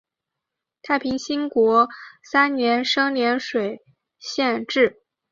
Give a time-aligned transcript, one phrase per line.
[0.81, 1.87] 太平兴国
[2.31, 3.81] 三年升涟水
[4.17, 4.97] 县置。